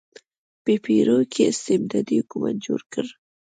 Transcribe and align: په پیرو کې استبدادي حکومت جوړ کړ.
په 0.63 0.71
پیرو 0.83 1.17
کې 1.31 1.41
استبدادي 1.51 2.15
حکومت 2.21 2.55
جوړ 2.65 2.81
کړ. 2.93 3.05